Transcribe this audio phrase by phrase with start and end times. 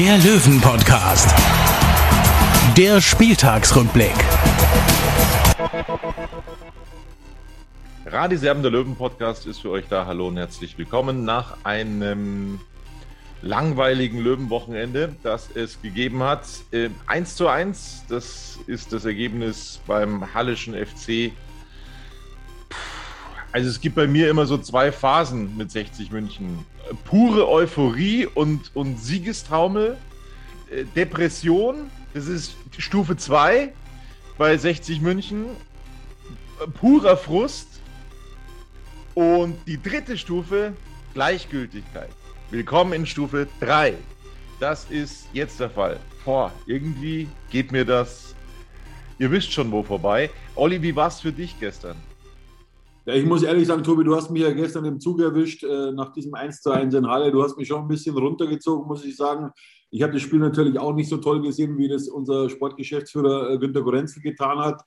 [0.00, 1.28] der Löwen-Podcast.
[2.74, 4.14] Der Spieltagsrückblick.
[8.06, 10.06] Radiserben der Löwen Podcast ist für euch da.
[10.06, 12.60] Hallo und herzlich willkommen nach einem
[13.42, 16.46] langweiligen Löwenwochenende, das es gegeben hat.
[16.70, 21.30] Äh, 1 zu 1, das ist das Ergebnis beim Hallischen FC.
[23.52, 26.64] Also es gibt bei mir immer so zwei Phasen mit 60 München.
[27.04, 29.96] Pure Euphorie und, und Siegestaumel.
[30.70, 33.72] Äh, Depression, das ist Stufe 2
[34.38, 35.46] bei 60 München.
[36.62, 37.80] Äh, Purer Frust.
[39.14, 40.72] Und die dritte Stufe,
[41.14, 42.10] Gleichgültigkeit.
[42.52, 43.94] Willkommen in Stufe 3.
[44.60, 45.98] Das ist jetzt der Fall.
[46.24, 48.36] Boah, irgendwie geht mir das,
[49.18, 50.30] ihr wisst schon wo vorbei.
[50.54, 51.96] Olli, wie war es für dich gestern?
[53.10, 55.90] Ja, ich muss ehrlich sagen, Tobi, du hast mich ja gestern im Zug erwischt äh,
[55.90, 57.32] nach diesem 1 zu 1 in Halle.
[57.32, 59.50] Du hast mich schon ein bisschen runtergezogen, muss ich sagen.
[59.90, 63.58] Ich habe das Spiel natürlich auch nicht so toll gesehen, wie das unser Sportgeschäftsführer äh,
[63.58, 64.84] Günter Gorenzel getan hat.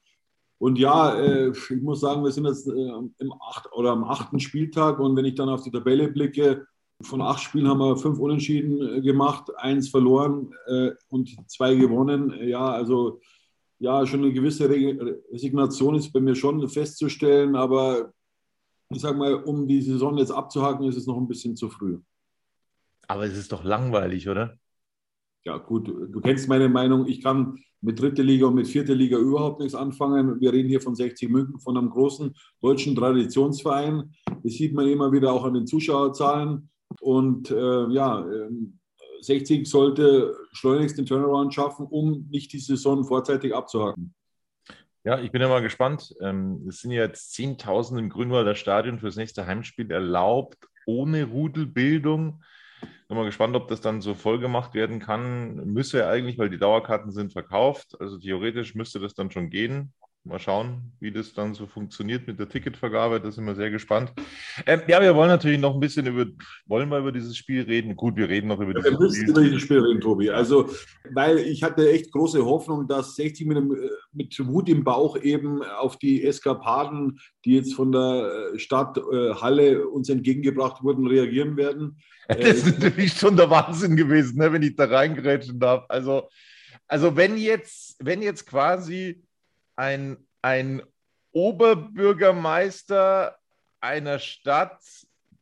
[0.58, 4.40] Und ja, äh, ich muss sagen, wir sind jetzt äh, im acht, oder am achten
[4.40, 6.66] Spieltag und wenn ich dann auf die Tabelle blicke,
[7.02, 12.34] von acht Spielen haben wir fünf Unentschieden äh, gemacht, eins verloren äh, und zwei gewonnen.
[12.42, 13.20] Ja, also
[13.84, 18.14] ja, schon eine gewisse Re Resignation ist bei mir schon festzustellen, aber
[18.90, 22.00] ich sage mal, um die Saison jetzt abzuhaken, ist es noch ein bisschen zu früh.
[23.08, 24.58] Aber es ist doch langweilig, oder?
[25.44, 27.08] Ja, gut, du kennst meine Meinung.
[27.08, 30.40] Ich kann mit dritte Liga und mit vierte Liga überhaupt nichts anfangen.
[30.40, 34.14] Wir reden hier von 60 München, von einem großen deutschen Traditionsverein.
[34.44, 36.70] Das sieht man immer wieder auch an den Zuschauerzahlen.
[37.02, 38.50] Und äh, ja, äh,
[39.24, 44.14] 60 sollte schleunigst den Turnaround schaffen, um nicht die Saison vorzeitig abzuhaken.
[45.06, 46.16] Ja, ich bin ja mal gespannt.
[46.22, 52.42] Ähm, Es sind jetzt 10.000 im Grünwalder Stadion für das nächste Heimspiel erlaubt, ohne Rudelbildung.
[53.08, 55.56] Bin mal gespannt, ob das dann so voll gemacht werden kann.
[55.66, 58.00] Müsse ja eigentlich, weil die Dauerkarten sind verkauft.
[58.00, 59.94] Also theoretisch müsste das dann schon gehen.
[60.26, 63.20] Mal schauen, wie das dann so funktioniert mit der Ticketvergabe.
[63.20, 64.14] Da sind wir sehr gespannt.
[64.66, 66.26] Ähm, ja, wir wollen natürlich noch ein bisschen über,
[66.66, 67.94] wollen wir über dieses Spiel reden?
[67.98, 69.30] Gut, wir reden noch über Wir dieses müssen Spiel.
[69.32, 70.30] über dieses Spiel reden, Tobi.
[70.30, 70.70] Also,
[71.12, 75.18] weil ich hatte echt große Hoffnung, dass 60 mit, einem, äh, mit Wut im Bauch
[75.18, 81.06] eben auf die Eskapaden, die jetzt von der äh, Stadt äh, Halle uns entgegengebracht wurden,
[81.06, 81.98] reagieren werden.
[82.30, 85.84] Das ist natürlich schon der Wahnsinn gewesen, ne, wenn ich da reingrätschen darf.
[85.90, 86.30] Also,
[86.88, 89.22] also wenn jetzt, wenn jetzt quasi
[89.76, 90.82] ein, ein
[91.32, 93.36] Oberbürgermeister
[93.82, 94.80] einer Stadt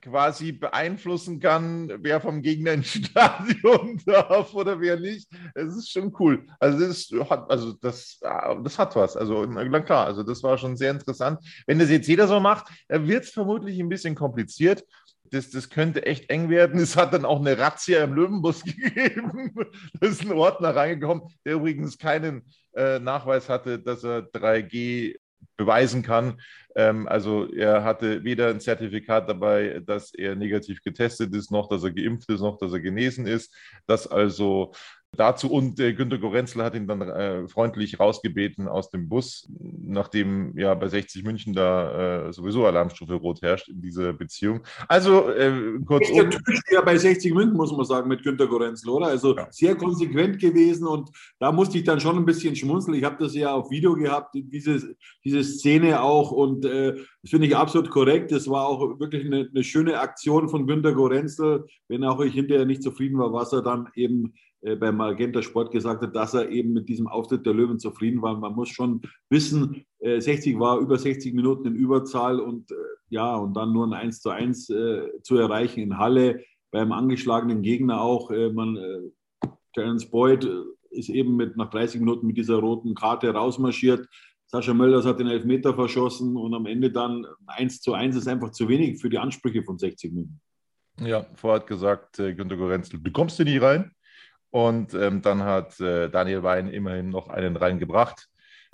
[0.01, 5.29] quasi beeinflussen kann, wer vom Gegner ins Stadion darf oder wer nicht.
[5.53, 6.45] Es ist schon cool.
[6.59, 9.15] Also das, ist, hat, also das, das hat was.
[9.15, 11.39] Also na klar, also das war schon sehr interessant.
[11.67, 14.83] Wenn das jetzt jeder so macht, wird es vermutlich ein bisschen kompliziert.
[15.31, 16.79] Das, das könnte echt eng werden.
[16.79, 19.53] Es hat dann auch eine Razzia im Löwenbus gegeben.
[19.99, 22.43] Da ist ein Ordner reingekommen, der übrigens keinen
[22.75, 25.15] äh, Nachweis hatte, dass er 3G
[25.57, 26.41] beweisen kann.
[26.75, 31.83] Ähm, also er hatte weder ein Zertifikat dabei, dass er negativ getestet ist, noch dass
[31.83, 33.53] er geimpft ist, noch dass er genesen ist.
[33.87, 34.73] Das also
[35.17, 40.57] dazu und äh, Günter Gorenzel hat ihn dann äh, freundlich rausgebeten aus dem Bus, nachdem
[40.57, 44.61] ja bei 60 München da äh, sowieso Alarmstufe Rot herrscht in dieser Beziehung.
[44.87, 45.75] Also äh.
[45.99, 49.07] Echter Typ ja bei 60 München, muss man sagen, mit Günter Gorenzel, oder?
[49.07, 49.47] Also Ja.
[49.51, 52.97] sehr konsequent gewesen und da musste ich dann schon ein bisschen schmunzeln.
[52.97, 54.95] Ich habe das ja auf Video gehabt, diese,
[55.25, 58.31] diese Szene auch und äh, das finde ich absolut korrekt.
[58.31, 62.65] Das war auch wirklich eine, eine schöne Aktion von Günter Gorenzel, wenn auch ich hinterher
[62.65, 66.73] nicht zufrieden war, was er dann eben beim Magenta Sport gesagt hat, dass er eben
[66.73, 68.37] mit diesem Auftritt der Löwen zufrieden war.
[68.37, 72.75] Man muss schon wissen, äh, 60 war über 60 Minuten in Überzahl und äh,
[73.09, 77.61] ja, und dann nur ein 1 zu 1 äh, zu erreichen in Halle beim angeschlagenen
[77.61, 78.31] Gegner auch.
[78.31, 82.95] Äh, man, äh, Terence Boyd äh, ist eben mit, nach 30 Minuten mit dieser roten
[82.95, 84.07] Karte rausmarschiert.
[84.47, 88.51] Sascha Mölders hat den Elfmeter verschossen und am Ende dann 1 zu 1 ist einfach
[88.51, 90.41] zu wenig für die Ansprüche von 60 Minuten.
[90.99, 93.91] Ja, vorher hat gesagt äh, Günter Gorenzel, du kommst hier nicht rein.
[94.51, 98.27] Und ähm, dann hat äh, Daniel Wein immerhin noch einen reingebracht.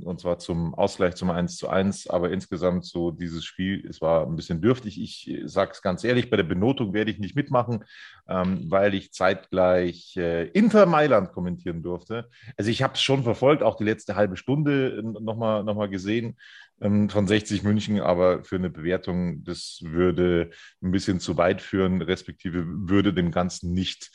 [0.03, 2.07] und zwar zum Ausgleich zum 1 zu 1.
[2.07, 5.00] Aber insgesamt so dieses Spiel, es war ein bisschen dürftig.
[5.01, 7.83] Ich sage es ganz ehrlich, bei der Benotung werde ich nicht mitmachen,
[8.27, 12.27] ähm, weil ich zeitgleich äh, Inter Mailand kommentieren durfte.
[12.57, 16.38] Also ich habe es schon verfolgt, auch die letzte halbe Stunde nochmal noch mal gesehen
[16.81, 20.50] ähm, von 60 München, aber für eine Bewertung, das würde
[20.81, 24.12] ein bisschen zu weit führen, respektive würde dem Ganzen nicht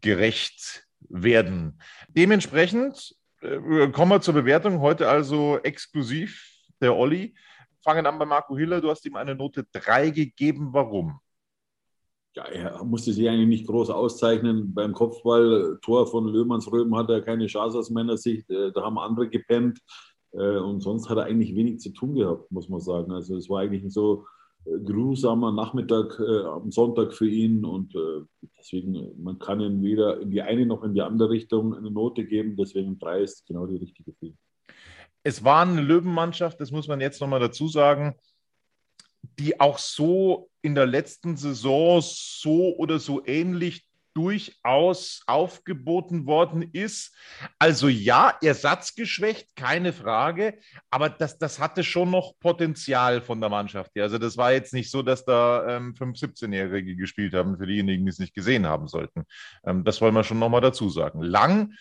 [0.00, 1.80] gerecht werden.
[2.08, 4.80] Dementsprechend äh, kommen wir zur Bewertung.
[4.80, 6.44] Heute also exklusiv
[6.80, 7.34] der Olli.
[7.82, 8.80] Fangen an bei Marco Hiller.
[8.80, 10.68] Du hast ihm eine Note 3 gegeben.
[10.72, 11.20] Warum?
[12.34, 14.74] Ja, er musste sich eigentlich nicht groß auszeichnen.
[14.74, 18.48] Beim Kopfball-Tor von Löhmanns hat er keine Chance aus meiner Sicht.
[18.50, 19.80] Äh, da haben andere gepennt.
[20.32, 23.12] Äh, und sonst hat er eigentlich wenig zu tun gehabt, muss man sagen.
[23.12, 24.26] Also es war eigentlich so
[24.64, 30.30] grusamer Nachmittag äh, am Sonntag für ihn und äh, deswegen, man kann ihn weder in
[30.30, 33.76] die eine noch in die andere Richtung eine Note geben, deswegen drei ist genau die
[33.76, 34.32] richtige für.
[35.22, 38.14] Es war eine Löwenmannschaft, das muss man jetzt nochmal dazu sagen,
[39.38, 43.87] die auch so in der letzten Saison so oder so ähnlich
[44.18, 47.16] durchaus aufgeboten worden ist.
[47.60, 50.58] Also ja, ersatzgeschwächt, keine Frage,
[50.90, 54.02] aber das, das hatte schon noch Potenzial von der Mannschaft her.
[54.02, 58.04] Also das war jetzt nicht so, dass da ähm, fünf 17-Jährige gespielt haben, für diejenigen,
[58.04, 59.22] die es nicht gesehen haben sollten.
[59.64, 61.22] Ähm, das wollen wir schon nochmal dazu sagen.
[61.22, 61.74] Lang,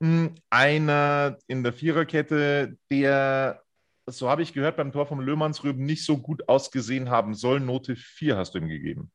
[0.00, 3.62] mh, hm, einer in der Viererkette, der
[4.06, 7.60] so habe ich gehört, beim Tor vom Löhmannsrüben nicht so gut ausgesehen haben soll.
[7.60, 9.12] Note 4 hast du ihm gegeben.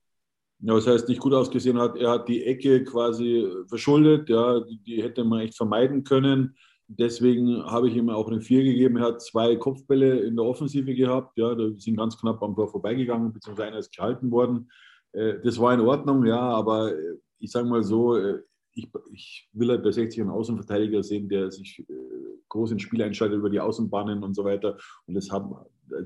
[0.60, 1.98] Ja, das heißt, nicht gut ausgesehen hat.
[1.98, 4.28] Er hat die Ecke quasi verschuldet.
[4.30, 6.56] Ja, die, hätte man echt vermeiden können.
[6.88, 8.98] Deswegen habe ich ihm auch eine 4 gegeben.
[8.98, 11.38] Er hat zwei Kopfbälle in der Offensive gehabt.
[11.38, 14.70] Ja, die sind ganz knapp am Tor vorbeigegangen, beziehungsweise einer ist gehalten worden.
[15.12, 18.40] Äh, das war in Ordnung, ja, aber äh, ich sage mal so, äh,
[18.74, 21.84] ich, ich, will halt bei 60 einen Außenverteidiger sehen, der sich
[22.50, 24.78] groß ins Spiel einschaltet über die Außenbahnen und so weiter.
[25.08, 25.46] Und das hat,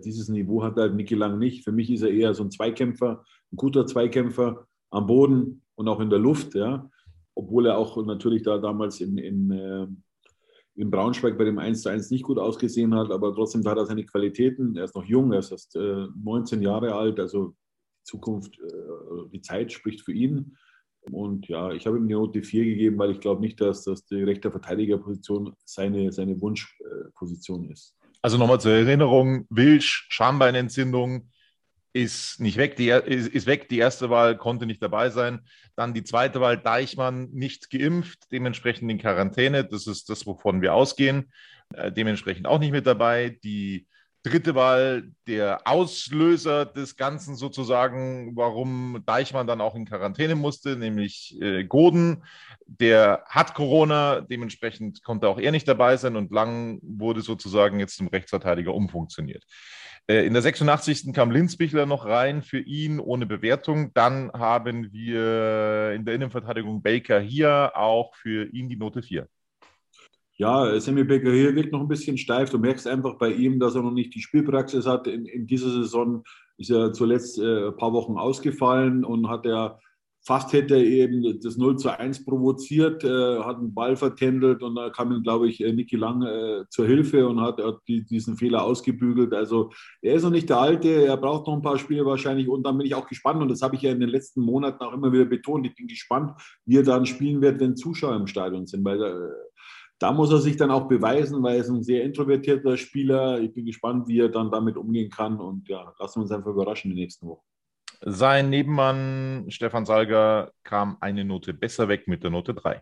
[0.04, 1.64] dieses Niveau hat halt Niki Lang nicht.
[1.64, 6.00] Für mich ist er eher so ein Zweikämpfer, ein guter Zweikämpfer am Boden und auch
[6.00, 6.90] in der Luft, ja.
[7.34, 9.88] Obwohl er auch natürlich da damals in, in, äh,
[10.76, 13.86] in Braunschweig bei dem 1 zu 1 nicht gut ausgesehen hat, aber trotzdem hat er
[13.86, 14.76] seine Qualitäten.
[14.76, 19.30] Er ist noch jung, er ist erst äh, 19 Jahre alt, also die Zukunft, äh,
[19.32, 20.58] die Zeit spricht für ihn.
[21.10, 24.06] Und ja, ich habe ihm eine Note 4 gegeben, weil ich glaube nicht, dass das
[24.06, 27.96] die rechte Verteidigerposition seine, seine Wunschposition ist.
[28.22, 31.30] Also nochmal zur Erinnerung, Wilsch, Schambeinentzündung,
[31.94, 33.68] ist nicht weg, die, ist, ist, weg.
[33.70, 35.42] Die erste Wahl konnte nicht dabei sein.
[35.76, 39.66] Dann die zweite Wahl, Deichmann, nicht geimpft, dementsprechend in Quarantäne.
[39.66, 41.32] Das ist das, wovon wir ausgehen.
[41.74, 43.38] Äh, dementsprechend auch nicht mit dabei.
[43.44, 43.88] Die
[44.24, 51.38] dritte Wahl, der Auslöser des Ganzen sozusagen, warum Deichmann dann auch in Quarantäne musste, nämlich
[51.42, 52.24] äh, Goden.
[52.68, 57.98] Der hat Corona, dementsprechend konnte auch er nicht dabei sein und Lang wurde sozusagen jetzt
[57.98, 59.44] zum Rechtsverteidiger umfunktioniert.
[60.08, 61.14] Äh, in der 86.
[61.14, 63.92] kam Linzbichler noch rein für ihn ohne Bewertung.
[63.94, 69.28] Dann haben wir in der Innenverteidigung Baker hier auch für ihn die Note 4.
[70.38, 72.50] Ja, Sammy Baker hier wirkt noch ein bisschen steif.
[72.50, 75.08] Du merkst einfach bei ihm, dass er noch nicht die Spielpraxis hat.
[75.08, 76.24] In, in dieser Saison
[76.58, 79.80] ist er zuletzt äh, ein paar Wochen ausgefallen und hat er
[80.24, 84.76] fast hätte er eben das 0 zu 1 provoziert, äh, hat einen Ball vertändelt und
[84.76, 88.06] da kam ihm, glaube ich, äh, Niki Lang äh, zur Hilfe und hat, hat die,
[88.06, 89.34] diesen Fehler ausgebügelt.
[89.34, 92.64] Also er ist noch nicht der Alte, er braucht noch ein paar Spiele wahrscheinlich und
[92.64, 94.94] dann bin ich auch gespannt und das habe ich ja in den letzten Monaten auch
[94.94, 95.66] immer wieder betont.
[95.66, 99.51] Ich bin gespannt, wie er dann spielen wird, wenn Zuschauer im Stadion sind, weil äh,
[100.02, 103.40] da muss er sich dann auch beweisen, weil er ist ein sehr introvertierter Spieler.
[103.40, 106.50] Ich bin gespannt, wie er dann damit umgehen kann und ja, lassen wir uns einfach
[106.50, 107.46] überraschen die nächsten Wochen.
[108.04, 112.82] Sein Nebenmann Stefan Salger kam eine Note besser weg mit der Note 3.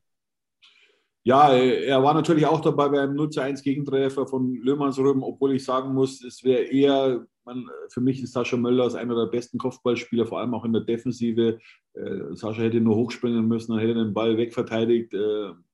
[1.24, 5.66] Ja, er war natürlich auch dabei beim 0 zu 1 Gegentreffer von Löhmannsröben, obwohl ich
[5.66, 9.58] sagen muss, es wäre eher, man, für mich ist Sascha Möller als einer der besten
[9.58, 11.60] Kopfballspieler, vor allem auch in der Defensive.
[11.96, 15.14] Äh, Sascha hätte nur hochspringen müssen, dann hätte den Ball wegverteidigt.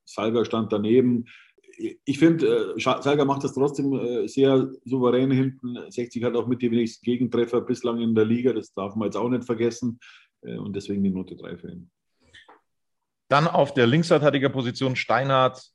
[0.06, 1.26] Salga stand daneben
[1.78, 5.78] ich finde, äh, Schalker macht das trotzdem äh, sehr souverän hinten.
[5.90, 8.54] 60 hat auch mit die wenigsten Gegentreffer bislang in der Liga.
[8.54, 10.00] Das darf man jetzt auch nicht vergessen.
[10.42, 11.90] Äh, und deswegen die Note 3 für ihn.
[13.28, 15.72] Dann auf der Linksverteidigerposition Steinhardt.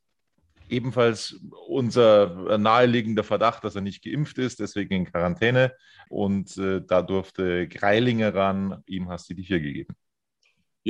[0.68, 5.74] Ebenfalls unser naheliegender Verdacht, dass er nicht geimpft ist, deswegen in Quarantäne.
[6.08, 8.80] Und äh, da durfte Greilinger ran.
[8.86, 9.96] Ihm hast du die vier gegeben.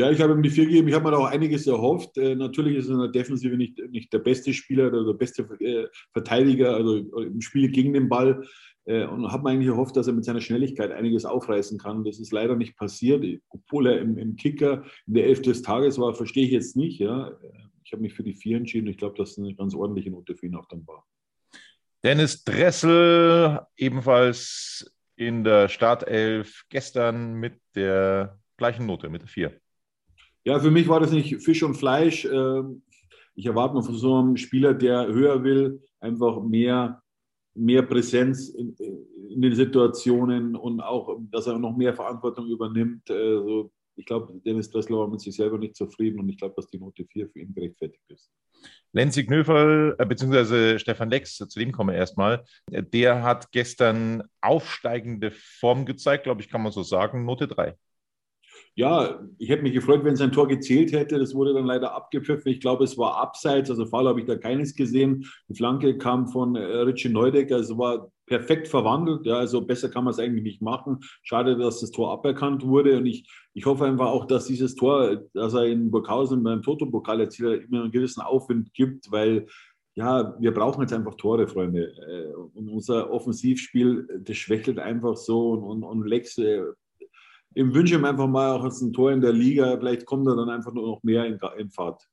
[0.00, 0.88] Ja, ich habe ihm die vier gegeben.
[0.88, 2.16] Ich habe mir da auch einiges erhofft.
[2.16, 5.42] Äh, natürlich ist er in der Defensive nicht, nicht der beste Spieler oder der beste
[5.60, 8.42] äh, Verteidiger, also im Spiel gegen den Ball.
[8.86, 12.02] Äh, und habe mir eigentlich erhofft, dass er mit seiner Schnelligkeit einiges aufreißen kann.
[12.02, 15.98] Das ist leider nicht passiert, obwohl er im, im Kicker in der Elf des Tages
[15.98, 16.98] war, verstehe ich jetzt nicht.
[16.98, 17.36] Ja.
[17.84, 18.86] Ich habe mich für die vier entschieden.
[18.86, 21.06] Ich glaube, dass eine ganz ordentliche Note für ihn auch dann war.
[22.02, 29.60] Dennis Dressel, ebenfalls in der Startelf, gestern mit der gleichen Note, mit der 4.
[30.44, 32.24] Ja, für mich war das nicht Fisch und Fleisch.
[32.24, 32.82] Ähm,
[33.34, 37.02] ich erwarte mir von so einem Spieler, der höher will, einfach mehr,
[37.54, 38.74] mehr Präsenz in,
[39.28, 43.10] in den Situationen und auch, dass er noch mehr Verantwortung übernimmt.
[43.10, 46.68] Also ich glaube, Dennis Dressler war mit sich selber nicht zufrieden und ich glaube, dass
[46.68, 48.30] die Note 4 für ihn gerechtfertigt ist.
[48.92, 55.30] Lenzi Knöferl, äh, beziehungsweise Stefan Lex, zu dem kommen wir erstmal, der hat gestern aufsteigende
[55.30, 57.76] Form gezeigt, glaube ich, kann man so sagen, Note 3.
[58.76, 61.18] Ja, ich hätte mich gefreut, wenn sein Tor gezählt hätte.
[61.18, 62.50] Das wurde dann leider abgepfiffen.
[62.50, 65.26] Ich glaube, es war abseits, also Fall habe ich da keines gesehen.
[65.48, 69.26] Die Flanke kam von äh, Richie Neudecker, es war perfekt verwandelt.
[69.26, 71.00] Ja, also besser kann man es eigentlich nicht machen.
[71.22, 72.96] Schade, dass das Tor aberkannt wurde.
[72.96, 77.20] Und ich, ich hoffe einfach auch, dass dieses Tor, das er in Burghausen beim Toto-Pokal
[77.20, 79.46] erzielt, immer einen gewissen Aufwind gibt, weil
[79.96, 81.92] ja, wir brauchen jetzt einfach Tore, Freunde.
[82.08, 85.50] Äh, und unser Offensivspiel, das schwächelt einfach so.
[85.50, 86.62] Und, und, und Lex, äh,
[87.54, 89.76] ich wünsche ihm einfach mal auch ein Tor in der Liga.
[89.78, 92.06] Vielleicht kommt er dann einfach nur noch mehr in, in Fahrt.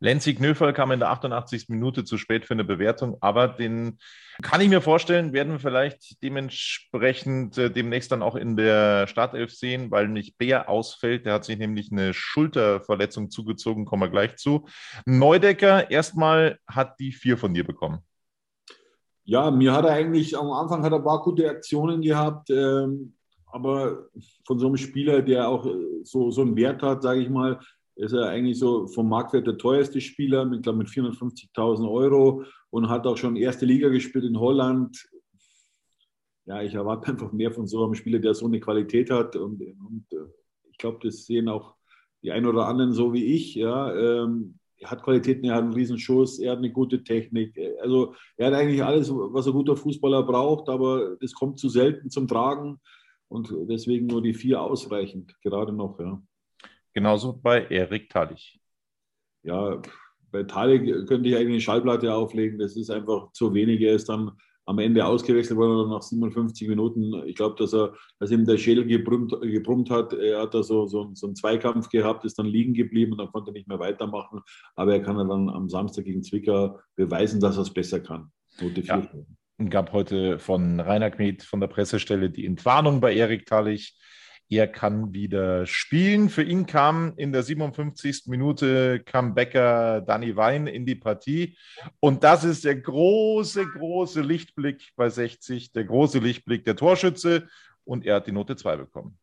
[0.00, 1.68] Lenzi Knöferl kam in der 88.
[1.68, 3.98] Minute zu spät für eine Bewertung, aber den
[4.42, 9.52] kann ich mir vorstellen, werden wir vielleicht dementsprechend äh, demnächst dann auch in der Startelf
[9.52, 11.26] sehen, weil nicht Bär ausfällt.
[11.26, 14.66] Der hat sich nämlich eine Schulterverletzung zugezogen, kommen wir gleich zu.
[15.06, 18.00] Neudecker, erstmal hat die vier von dir bekommen.
[19.24, 23.14] Ja, mir hat er eigentlich am Anfang hat er ein paar gute Aktionen gehabt, ähm,
[23.52, 24.08] aber
[24.46, 27.60] von so einem Spieler, der auch äh, so, so einen Wert hat, sage ich mal,
[27.94, 33.06] ist er eigentlich so vom Marktwert der teuerste Spieler mit, mit 450.000 Euro und hat
[33.06, 35.06] auch schon erste Liga gespielt in Holland.
[36.46, 39.36] Ja, ich erwarte einfach mehr von so einem Spieler, der so eine Qualität hat.
[39.36, 40.24] Und, und äh,
[40.70, 41.76] ich glaube, das sehen auch
[42.22, 43.54] die einen oder anderen so wie ich.
[43.54, 47.56] Ja, ähm, er hat Qualitäten, er hat einen riesen Schuss, er hat eine gute Technik.
[47.82, 52.10] Also er hat eigentlich alles, was ein guter Fußballer braucht, aber es kommt zu selten
[52.10, 52.80] zum Tragen
[53.32, 55.98] und deswegen nur die vier ausreichend, gerade noch.
[55.98, 56.22] Ja.
[56.92, 58.60] Genauso bei Erik Talich.
[59.42, 59.80] Ja,
[60.30, 62.58] bei Talich könnte ich eigentlich eine Schallplatte auflegen.
[62.58, 63.80] Das ist einfach zu wenig.
[63.80, 64.32] Er ist dann
[64.64, 67.26] am Ende ausgewechselt worden nach 57 Minuten.
[67.26, 70.12] Ich glaube, dass er, dass ihm der Schädel gebrummt, gebrummt hat.
[70.12, 73.32] Er hat da so, so, so, einen Zweikampf gehabt, ist dann liegen geblieben und dann
[73.32, 74.40] konnte er nicht mehr weitermachen.
[74.76, 78.30] Aber er kann dann am Samstag gegen Zwickau beweisen, dass er es besser kann.
[78.60, 79.02] Note ja.
[79.70, 83.96] Gab heute von Rainer Kmet von der Pressestelle die Entwarnung bei Erik Talich
[84.52, 86.28] er kann wieder spielen.
[86.28, 88.24] Für ihn kam in der 57.
[88.26, 91.56] Minute Comebacker Danny Wein in die Partie.
[92.00, 97.48] Und das ist der große, große Lichtblick bei 60, der große Lichtblick der Torschütze.
[97.84, 99.16] Und er hat die Note 2 bekommen.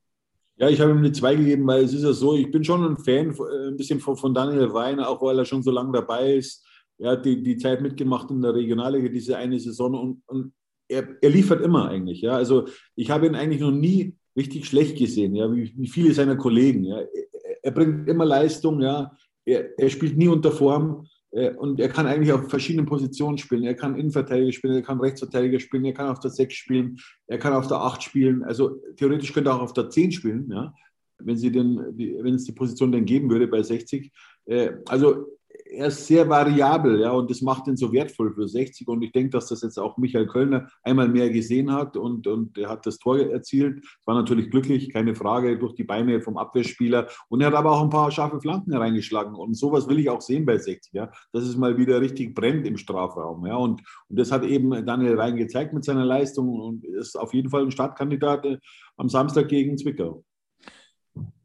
[0.57, 2.83] Ja, ich habe ihm eine 2 gegeben, weil es ist ja so, ich bin schon
[2.83, 6.33] ein Fan äh, ein bisschen von Daniel Wein, auch weil er schon so lange dabei
[6.33, 6.65] ist.
[6.99, 10.53] Er hat die, die Zeit mitgemacht in der Regionalliga, diese eine Saison und, und
[10.89, 12.21] er, er liefert immer eigentlich.
[12.21, 12.35] Ja.
[12.35, 16.35] Also ich habe ihn eigentlich noch nie richtig schlecht gesehen, ja, wie, wie viele seiner
[16.35, 16.83] Kollegen.
[16.83, 16.99] Ja.
[16.99, 19.11] Er, er bringt immer Leistung, ja.
[19.45, 23.63] Er, er spielt nie unter Form äh, und er kann eigentlich auf verschiedenen Positionen spielen.
[23.63, 27.37] Er kann Innenverteidiger spielen, er kann Rechtsverteidiger spielen, er kann auf der 6 spielen, er
[27.37, 28.43] kann auf der 8 spielen.
[28.43, 30.73] Also theoretisch könnte er auch auf der 10 spielen, ja,
[31.19, 34.11] wenn, sie den, wenn es die Position dann geben würde bei 60.
[34.45, 35.38] Äh, also
[35.71, 38.87] er ist sehr variabel, ja, und das macht ihn so wertvoll für 60.
[38.87, 42.57] Und ich denke, dass das jetzt auch Michael Kölner einmal mehr gesehen hat und, und
[42.57, 43.83] er hat das Tor erzielt.
[44.05, 47.07] War natürlich glücklich, keine Frage, durch die Beine vom Abwehrspieler.
[47.29, 49.35] Und er hat aber auch ein paar scharfe Flanken hereingeschlagen.
[49.35, 52.65] Und sowas will ich auch sehen bei 60, ja, dass es mal wieder richtig brennt
[52.65, 53.55] im Strafraum, ja.
[53.55, 57.49] Und, und das hat eben Daniel Rhein gezeigt mit seiner Leistung und ist auf jeden
[57.49, 58.57] Fall ein Startkandidat äh,
[58.97, 60.23] am Samstag gegen Zwickau.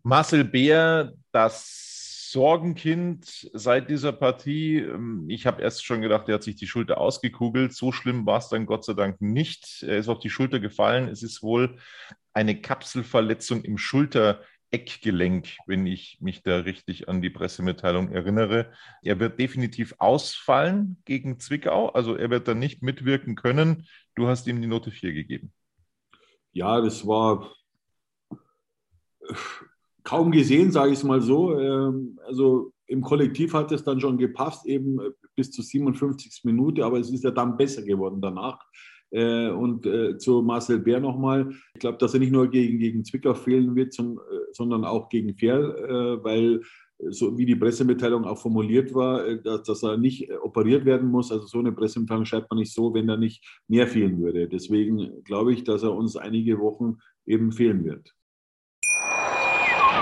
[0.02, 1.83] Marcel Beer, das
[2.34, 4.78] Sorgenkind seit dieser Partie.
[4.78, 7.72] Ähm, ich habe erst schon gedacht, er hat sich die Schulter ausgekugelt.
[7.72, 9.84] So schlimm war es dann Gott sei Dank nicht.
[9.84, 11.06] Er ist auf die Schulter gefallen.
[11.06, 11.76] Es ist wohl
[12.32, 18.72] eine Kapselverletzung im Schultereckgelenk, wenn ich mich da richtig an die Pressemitteilung erinnere.
[19.02, 21.90] Er wird definitiv ausfallen gegen Zwickau.
[21.90, 23.86] Also er wird dann nicht mitwirken können.
[24.16, 25.52] Du hast ihm die Note 4 gegeben.
[26.50, 27.54] Ja, das war
[30.04, 31.58] kaum gesehen, sage ich es mal so.
[31.58, 35.00] Ähm, also im Kollektiv hat es dann schon gepasst, eben
[35.34, 36.42] bis zur 57.
[36.44, 38.61] Minute, aber es ist ja dann besser geworden danach.
[39.14, 41.50] Äh, und äh, zu Marcel Bär nochmal.
[41.75, 44.14] Ich glaube, dass er nicht nur gegen, gegen Zwickau fehlen wird, äh,
[44.52, 46.61] sondern auch gegen Ferl, weil
[47.08, 51.32] so wie die Pressemitteilung auch formuliert war, dass, er nicht operiert werden muss.
[51.32, 54.49] Also so eine Pressemitteilung schreibt man nicht so, wenn da nicht mehr fehlen würde.
[54.49, 58.14] Deswegen glaube ich, dass er uns einige Wochen eben fehlen wird.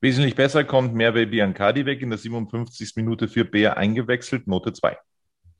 [0.00, 2.94] Wesentlich besser kommt Merve Biancardi weg in der 57.
[2.96, 4.96] Minute für Bär eingewechselt, Note 2.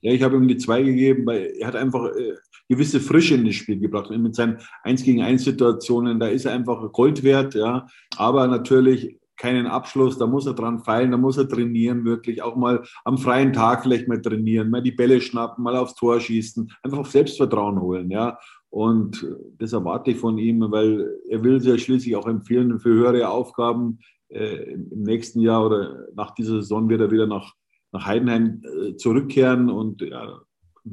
[0.00, 2.34] Ja, ich habe ihm die 2 gegeben, weil er hat einfach äh,
[2.68, 4.10] gewisse Frische in das Spiel gebracht.
[4.10, 7.86] Und mit seinen 1 gegen 1 Situationen, da ist er einfach Gold wert, ja.
[8.16, 12.54] Aber natürlich keinen Abschluss, da muss er dran feilen, da muss er trainieren, wirklich auch
[12.54, 16.70] mal am freien Tag vielleicht mal trainieren, mal die Bälle schnappen, mal aufs Tor schießen,
[16.84, 18.38] einfach auf Selbstvertrauen holen, ja.
[18.70, 19.26] Und
[19.58, 23.28] das erwarte ich von ihm, weil er will sich ja schließlich auch empfehlen für höhere
[23.28, 27.52] Aufgaben äh, im nächsten Jahr oder nach dieser Saison wird er wieder nach,
[27.90, 30.40] nach Heidenheim äh, zurückkehren und ja,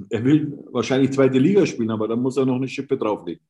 [0.09, 3.45] er will wahrscheinlich zweite Liga spielen, aber da muss er noch eine Schippe drauflegen.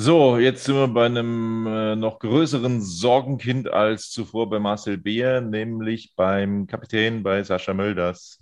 [0.00, 5.40] So, jetzt sind wir bei einem äh, noch größeren Sorgenkind als zuvor bei Marcel Beer,
[5.40, 8.38] nämlich beim Kapitän, bei Sascha Mölders.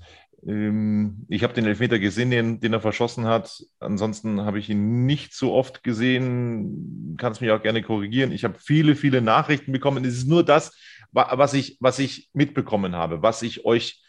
[0.47, 3.65] Ähm, ich habe den Elfmeter gesehen, den, den er verschossen hat.
[3.81, 7.17] Ansonsten habe ich ihn nicht so oft gesehen.
[7.19, 8.33] Kannst mich auch gerne korrigieren.
[8.33, 10.05] Ich habe viele, viele Nachrichten bekommen.
[10.05, 10.77] Es ist nur das,
[11.11, 14.03] was ich, was ich mitbekommen habe, was ich euch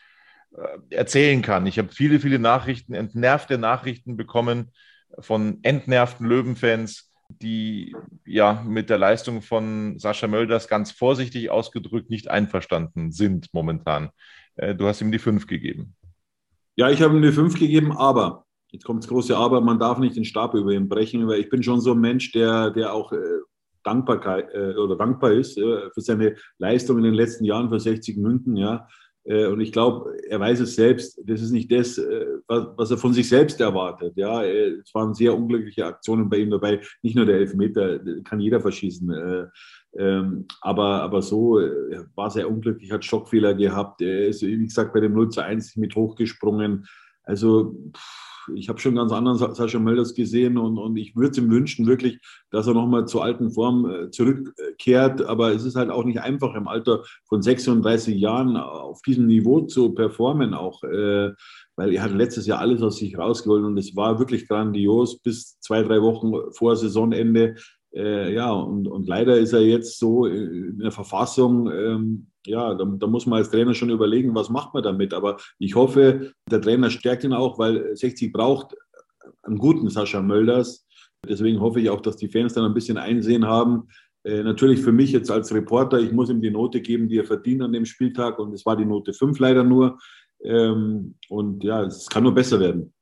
[0.51, 1.65] äh, erzählen kann.
[1.65, 4.73] Ich habe viele, viele Nachrichten, entnervte Nachrichten bekommen
[5.19, 7.06] von entnervten Löwenfans,
[7.41, 14.09] die ja mit der Leistung von Sascha Mölders ganz vorsichtig ausgedrückt nicht einverstanden sind momentan.
[14.55, 15.95] Äh, du hast ihm die fünf gegeben.
[16.75, 19.97] Ja, ich habe ihm die fünf gegeben, aber, jetzt kommt das große Aber, man darf
[19.97, 22.93] nicht den Stab über ihn brechen, weil ich bin schon so ein Mensch, der, der
[22.93, 23.17] auch äh,
[23.83, 28.17] Dankbarkeit äh, oder dankbar ist äh, für seine Leistung in den letzten Jahren für 60
[28.17, 28.87] Münzen, ja.
[29.27, 32.97] Äh, und ich glaube, er weiß es selbst, das ist nicht das, äh, was er
[32.97, 34.13] von sich selbst erwartet.
[34.15, 36.81] Ja, es waren sehr unglückliche Aktionen bei ihm dabei.
[37.01, 39.11] Nicht nur der Elfmeter, kann jeder verschießen.
[39.11, 39.45] Äh,
[39.97, 41.59] ähm, aber, aber so
[42.15, 44.01] war sehr unglücklich, hat Schockfehler gehabt.
[44.01, 46.85] Er ist, wie gesagt, bei dem 0 zu 1 mit hochgesprungen.
[47.23, 51.37] Also, pff, ich habe schon ganz anderen Sascha Mölders gesehen und, und ich würde es
[51.37, 52.19] ihm wünschen, wirklich,
[52.51, 55.21] dass er nochmal zur alten Form äh, zurückkehrt.
[55.23, 59.61] Aber es ist halt auch nicht einfach im Alter von 36 Jahren auf diesem Niveau
[59.61, 61.31] zu performen, auch äh,
[61.75, 65.59] weil er hat letztes Jahr alles aus sich rausgeholt und es war wirklich grandios bis
[65.59, 67.55] zwei, drei Wochen vor Saisonende.
[67.93, 72.85] Äh, ja, und, und leider ist er jetzt so in der Verfassung, ähm, ja, da,
[72.85, 75.13] da, muss man als Trainer schon überlegen, was macht man damit.
[75.13, 78.75] Aber ich hoffe, der Trainer stärkt ihn auch, weil 60 braucht
[79.43, 80.85] einen guten Sascha Mölders.
[81.27, 83.87] Deswegen hoffe ich auch, dass die Fans dann ein bisschen Einsehen haben.
[84.23, 87.25] Äh, natürlich für mich jetzt als Reporter, ich muss ihm die Note geben, die er
[87.25, 88.39] verdient an dem Spieltag.
[88.39, 89.97] Und es war die Note 5 leider nur.
[90.43, 92.93] Ähm, und ja, es kann nur besser werden.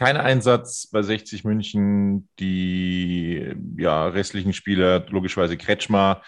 [0.00, 2.30] Kein Einsatz bei 60 München.
[2.38, 6.22] Die ja, restlichen Spieler, logischerweise Kretschmer,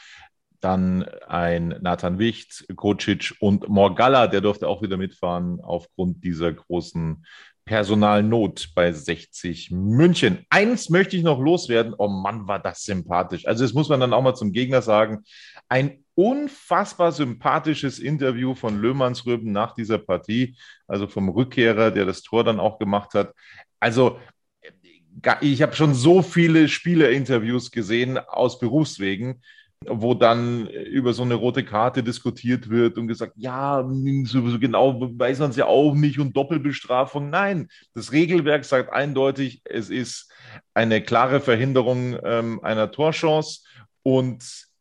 [0.61, 7.24] dann ein Nathan Wicht, Kocic und Morgalla, der durfte auch wieder mitfahren aufgrund dieser großen
[7.64, 10.44] Personalnot bei 60 München.
[10.51, 11.94] Eins möchte ich noch loswerden.
[11.96, 13.46] Oh Mann, war das sympathisch.
[13.46, 15.22] Also, das muss man dann auch mal zum Gegner sagen.
[15.68, 22.44] Ein unfassbar sympathisches Interview von Löhmannsröben nach dieser Partie, also vom Rückkehrer, der das Tor
[22.44, 23.33] dann auch gemacht hat.
[23.79, 24.18] Also,
[25.40, 29.42] ich habe schon so viele Spielerinterviews gesehen aus Berufswegen
[29.88, 33.87] wo dann über so eine rote Karte diskutiert wird und gesagt, ja,
[34.25, 37.31] so, genau weiß man es ja auch nicht und Doppelbestrafung.
[37.31, 40.33] Nein, das Regelwerk sagt eindeutig, es ist
[40.75, 43.61] eine klare Verhinderung ähm, einer Torchance
[44.03, 44.71] und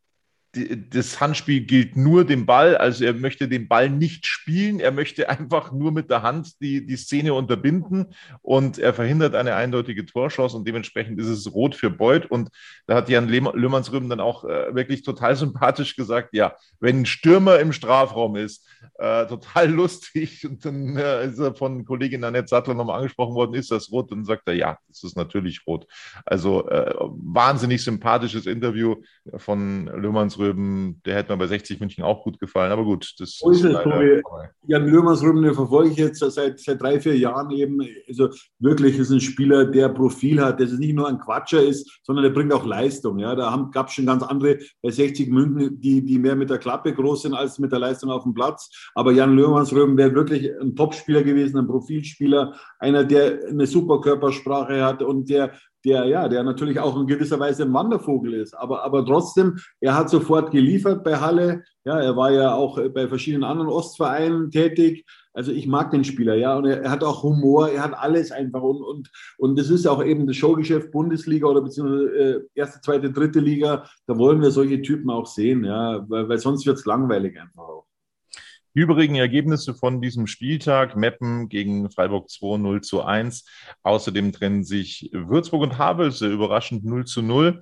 [0.54, 5.30] das Handspiel gilt nur dem Ball, also er möchte den Ball nicht spielen, er möchte
[5.30, 8.12] einfach nur mit der Hand die, die Szene unterbinden.
[8.42, 12.26] Und er verhindert eine eindeutige Torchance und dementsprechend ist es rot für Beuth.
[12.26, 12.50] Und
[12.86, 17.58] da hat Jan Löhmannsrüben dann auch äh, wirklich total sympathisch gesagt, ja, wenn ein Stürmer
[17.58, 20.46] im Strafraum ist, äh, total lustig.
[20.46, 24.12] Und dann äh, ist er von Kollegin Annette Sattler nochmal angesprochen worden, ist das rot?
[24.12, 25.86] Dann sagt er, ja, das ist natürlich rot.
[26.26, 28.96] Also äh, wahnsinnig sympathisches Interview
[29.38, 32.72] von Löhmannsrüben Löhmannsröben, der hätte mir bei 60 München auch gut gefallen.
[32.72, 34.22] Aber gut, das so ist, ist es,
[34.66, 37.80] Jan Löhmannsröben, den verfolge ich jetzt seit, seit drei, vier Jahren eben.
[38.08, 38.28] Also
[38.58, 42.30] wirklich ist ein Spieler, der Profil hat, der nicht nur ein Quatscher ist, sondern der
[42.30, 43.18] bringt auch Leistung.
[43.18, 46.58] Ja, da gab es schon ganz andere bei 60 München, die, die mehr mit der
[46.58, 48.70] Klappe groß sind als mit der Leistung auf dem Platz.
[48.94, 54.84] Aber Jan Löhmannsröben wäre wirklich ein Topspieler gewesen, ein Profilspieler, einer, der eine super Körpersprache
[54.84, 55.52] hat und der
[55.84, 58.54] der, ja, der natürlich auch in gewisser Weise ein Wandervogel ist.
[58.54, 61.64] Aber, aber trotzdem, er hat sofort geliefert bei Halle.
[61.84, 65.04] Ja, er war ja auch bei verschiedenen anderen Ostvereinen tätig.
[65.34, 68.32] Also ich mag den Spieler, ja, und er, er, hat auch Humor, er hat alles
[68.32, 72.80] einfach und und und das ist auch eben das Showgeschäft Bundesliga oder beziehungsweise äh, erste,
[72.82, 73.86] zweite, dritte Liga.
[74.06, 77.62] Da wollen wir solche Typen auch sehen, ja, weil, weil sonst wird es langweilig einfach
[77.62, 77.86] auch.
[78.74, 83.44] Die übrigen Ergebnisse von diesem Spieltag, Meppen gegen Freiburg 2 0 zu 1.
[83.82, 87.60] Außerdem trennen sich Würzburg und Havelse überraschend 0 zu 0.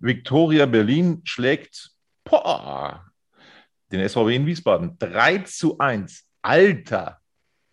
[0.00, 1.92] Viktoria Berlin schlägt
[2.24, 3.06] boah,
[3.90, 6.26] den SVW in Wiesbaden 3 zu 1.
[6.42, 7.20] Alter!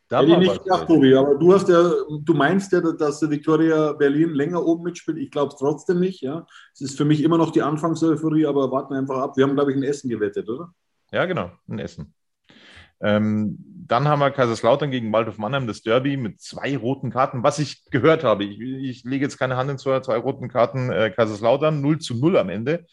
[0.10, 3.92] Da Hätte ich nicht gedacht, Tobi, aber du hast ja, du meinst ja, dass Viktoria
[3.92, 5.18] Berlin länger oben mitspielt.
[5.18, 6.22] Ich glaube es trotzdem nicht.
[6.22, 9.36] Ja, es ist für mich immer noch die Anfangseuphorie, aber warten einfach ab.
[9.36, 10.74] Wir haben, glaube ich, ein Essen gewettet, oder?
[11.12, 12.14] Ja, genau, ein Essen.
[13.02, 13.58] Ähm,
[13.88, 17.44] dann haben wir Kaiserslautern gegen Waldhof Mannheim, das Derby mit zwei roten Karten.
[17.44, 20.92] Was ich gehört habe, ich, ich lege jetzt keine Hand ins Feuer, zwei roten Karten
[20.92, 22.86] äh, Kaiserslautern, 0 zu 0 am Ende.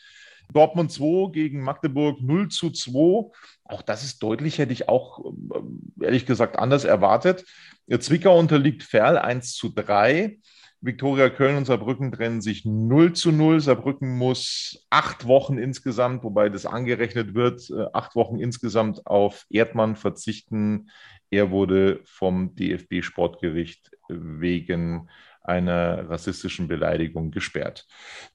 [0.52, 3.30] Dortmund 2 gegen Magdeburg 0 zu 2.
[3.64, 7.44] Auch das ist deutlich, hätte ich auch äh, ehrlich gesagt anders erwartet.
[8.00, 10.38] Zwickau unterliegt Ferl 1 zu 3.
[10.84, 13.60] Viktoria Köln und Saarbrücken trennen sich 0 zu 0.
[13.60, 19.96] Saarbrücken muss acht Wochen insgesamt, wobei das angerechnet wird, äh, acht Wochen insgesamt auf Erdmann
[19.96, 20.90] verzichten.
[21.30, 25.08] Er wurde vom DFB-Sportgericht wegen
[25.40, 27.86] einer rassistischen Beleidigung gesperrt.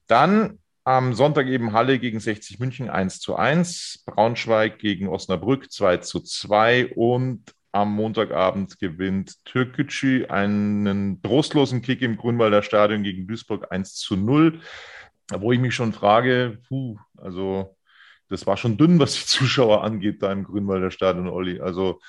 [0.08, 5.98] Dann am Sonntag eben Halle gegen 60 München 1 zu 1, Braunschweig gegen Osnabrück 2
[5.98, 13.70] zu 2 und am Montagabend gewinnt Türkgücü einen trostlosen Kick im Grünwalder Stadion gegen Duisburg
[13.70, 14.60] 1 zu 0.
[15.32, 17.76] Wo ich mich schon frage, puh, also
[18.28, 21.60] das war schon dünn, was die Zuschauer angeht, da im Grünwalder Stadion, Olli.
[21.60, 22.00] Also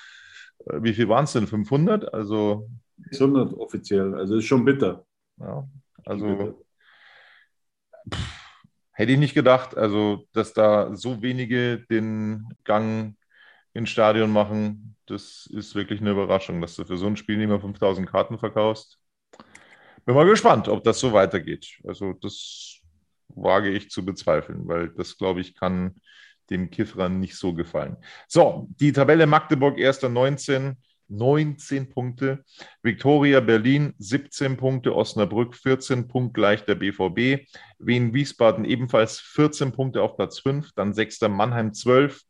[0.66, 1.46] äh, wie viel waren es denn?
[1.46, 2.12] 500?
[2.12, 2.68] Also
[3.10, 5.04] 600 offiziell, also ist schon bitter.
[5.38, 5.68] Ja,
[6.04, 6.64] also
[8.12, 8.42] pff,
[8.92, 13.16] hätte ich nicht gedacht, also dass da so wenige den Gang
[13.74, 17.48] ins Stadion machen, das ist wirklich eine Überraschung, dass du für so ein Spiel nicht
[17.48, 18.98] mehr 5000 Karten verkaufst.
[20.04, 21.78] Bin mal gespannt, ob das so weitergeht.
[21.84, 22.80] Also das
[23.28, 26.00] wage ich zu bezweifeln, weil das, glaube ich, kann
[26.50, 27.96] dem Kiffrern nicht so gefallen.
[28.28, 30.76] So, die Tabelle Magdeburg erster 19,
[31.08, 32.44] 19 Punkte.
[32.82, 37.46] Viktoria Berlin 17 Punkte, Osnabrück 14 Punkte gleich der BVB.
[37.78, 42.22] Wien Wiesbaden ebenfalls 14 Punkte auf Platz 5, dann sechster Mannheim 12,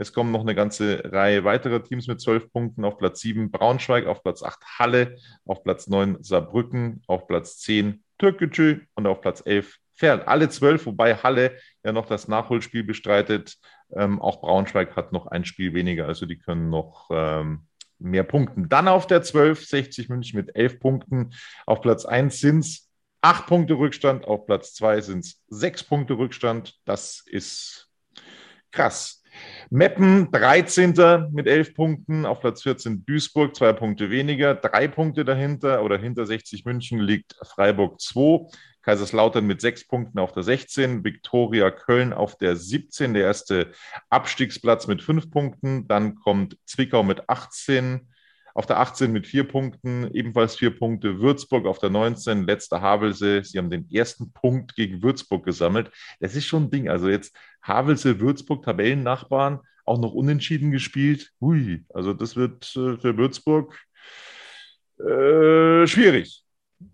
[0.00, 2.84] es kommen noch eine ganze Reihe weiterer Teams mit zwölf Punkten.
[2.84, 8.04] Auf Platz sieben Braunschweig, auf Platz acht Halle, auf Platz neun Saarbrücken, auf Platz zehn
[8.18, 10.22] Türkgücü und auf Platz elf Ferl.
[10.22, 13.56] Alle zwölf, wobei Halle ja noch das Nachholspiel bestreitet.
[13.90, 17.66] Ähm, auch Braunschweig hat noch ein Spiel weniger, also die können noch ähm,
[17.98, 18.68] mehr punkten.
[18.68, 21.30] Dann auf der 12, 60 München mit elf Punkten.
[21.66, 22.88] Auf Platz 1 sind es
[23.20, 26.78] acht Punkte Rückstand, auf Platz 2 sind es sechs Punkte Rückstand.
[26.84, 27.90] Das ist
[28.70, 29.17] krass.
[29.70, 31.28] Meppen 13.
[31.32, 36.26] mit 11 Punkten, auf Platz 14 Duisburg, zwei Punkte weniger, drei Punkte dahinter oder hinter
[36.26, 38.48] 60 München liegt Freiburg 2,
[38.82, 43.72] Kaiserslautern mit sechs Punkten auf der 16, Viktoria Köln auf der 17, der erste
[44.08, 48.08] Abstiegsplatz mit fünf Punkten, dann kommt Zwickau mit 18,
[48.54, 51.20] auf der 18 mit vier Punkten, ebenfalls vier Punkte.
[51.20, 53.42] Würzburg auf der 19, letzter Havelse.
[53.44, 55.90] Sie haben den ersten Punkt gegen Würzburg gesammelt.
[56.20, 56.88] Das ist schon ein Ding.
[56.88, 61.30] Also jetzt Havelse, Würzburg, Tabellennachbarn, auch noch unentschieden gespielt.
[61.40, 63.78] Hui, also das wird äh, für Würzburg
[64.98, 66.44] äh, schwierig,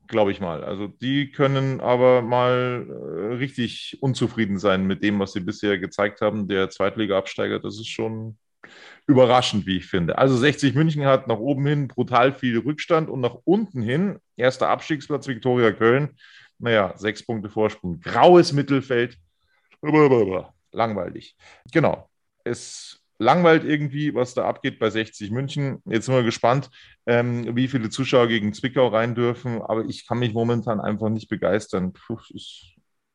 [0.09, 0.65] glaube ich mal.
[0.65, 6.21] Also die können aber mal äh, richtig unzufrieden sein mit dem, was sie bisher gezeigt
[6.21, 6.49] haben.
[6.49, 8.37] Der Zweitliga-Absteiger, das ist schon
[9.07, 10.19] überraschend, wie ich finde.
[10.19, 14.69] Also 60 München hat nach oben hin brutal viel Rückstand und nach unten hin, erster
[14.69, 16.17] Abstiegsplatz Viktoria Köln,
[16.59, 18.01] naja, sechs Punkte Vorsprung.
[18.01, 19.19] Graues Mittelfeld.
[20.73, 21.37] Langweilig.
[21.73, 22.09] Genau.
[22.45, 25.83] Es langweilt irgendwie, was da abgeht bei 60 München.
[25.85, 26.71] Jetzt sind wir gespannt,
[27.07, 29.63] ähm, wie viele Zuschauer gegen Zwickau rein dürfen.
[29.63, 31.93] Aber ich kann mich momentan einfach nicht begeistern.
[31.93, 32.74] Puh, ist,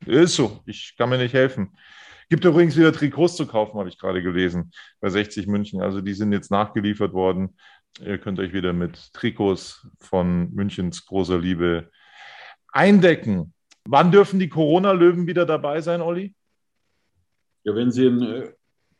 [0.10, 0.62] ist so.
[0.65, 1.78] Ich kann mir nicht helfen.
[2.30, 5.82] Gibt übrigens wieder Trikots zu kaufen, habe ich gerade gelesen, bei 60 München.
[5.82, 7.58] Also die sind jetzt nachgeliefert worden.
[8.06, 11.89] Ihr könnt euch wieder mit Trikots von Münchens großer Liebe
[12.67, 13.54] eindecken.
[13.86, 16.36] Wann dürfen die Corona-Löwen wieder dabei sein, Olli?
[17.63, 18.52] Ja, wenn sie einen äh,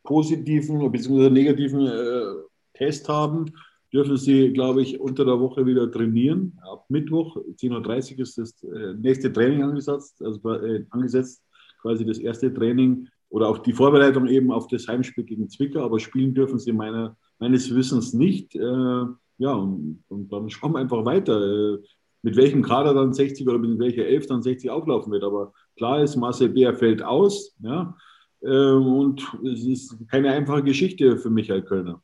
[0.02, 1.30] positiven bzw.
[1.30, 3.52] negativen äh, Test haben,
[3.92, 6.58] dürfen sie, glaube ich, unter der Woche wieder trainieren.
[6.62, 11.42] Ab Mittwoch, 10.30 Uhr ist das äh, nächste Training angesetzt, also äh, angesetzt,
[11.82, 15.98] quasi das erste Training oder auch die Vorbereitung eben auf das Heimspiel gegen Zwickau, aber
[15.98, 18.54] spielen dürfen sie meiner, meines Wissens nicht.
[18.54, 19.04] Äh,
[19.38, 21.40] ja, und, und, dann schauen wir einfach weiter.
[21.40, 21.78] Äh,
[22.22, 25.24] mit welchem Kader dann 60 oder mit welcher Elf dann 60 auflaufen wird.
[25.24, 27.56] Aber klar ist, Marcel Beer fällt aus.
[27.62, 27.96] Ja?
[28.42, 32.02] Ähm, und es ist keine einfache Geschichte für Michael Kölner.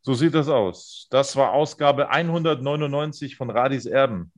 [0.00, 1.06] So sieht das aus.
[1.10, 4.32] Das war Ausgabe 199 von Radis Erben.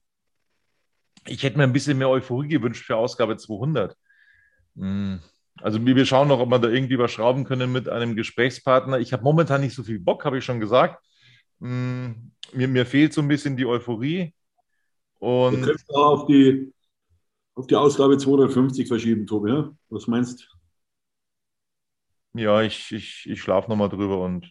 [1.26, 3.96] Ich hätte mir ein bisschen mehr Euphorie gewünscht für Ausgabe 200.
[4.76, 5.20] Hm.
[5.60, 8.98] Also wir schauen noch, ob wir da irgendwie was schrauben können mit einem Gesprächspartner.
[8.98, 11.04] Ich habe momentan nicht so viel Bock, habe ich schon gesagt.
[11.60, 12.32] Hm.
[12.52, 14.34] Mir, mir fehlt so ein bisschen die Euphorie.
[15.18, 16.72] Und Wir können es auch auf die,
[17.54, 19.50] auf die Ausgabe 250 verschieben, Tobi.
[19.50, 19.70] Ja?
[19.90, 20.60] Was meinst du?
[22.32, 24.50] ja, ich, ich, ich schlafe nochmal drüber und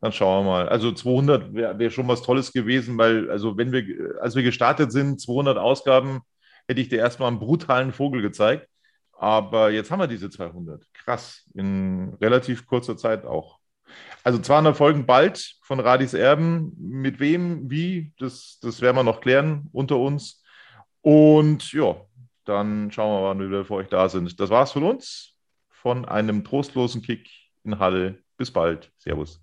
[0.00, 0.68] dann schauen wir mal.
[0.68, 4.92] Also 200 wäre wär schon was Tolles gewesen, weil, also wenn wir, als wir gestartet
[4.92, 6.20] sind, 200 Ausgaben,
[6.66, 8.68] hätte ich dir erstmal einen brutalen Vogel gezeigt.
[9.12, 10.86] Aber jetzt haben wir diese 200.
[10.94, 11.44] Krass.
[11.54, 13.58] In relativ kurzer Zeit auch.
[14.24, 16.72] Also 200 Folgen bald von Radis Erben.
[16.78, 20.42] Mit wem, wie, das, das werden wir noch klären unter uns.
[21.02, 21.96] Und ja,
[22.46, 24.40] dann schauen wir mal, wann wir für euch da sind.
[24.40, 25.34] Das war's von uns.
[25.68, 27.28] Von einem trostlosen Kick
[27.64, 28.22] in Halle.
[28.38, 28.90] Bis bald.
[28.96, 29.42] Servus